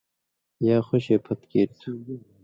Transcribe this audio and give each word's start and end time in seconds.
یا 0.65 0.75
خُوشے 0.87 1.15
پھت 1.25 1.39
کیر 1.51 1.69
تُھو، 1.79 1.91